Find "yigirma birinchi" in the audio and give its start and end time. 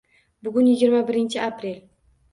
0.69-1.41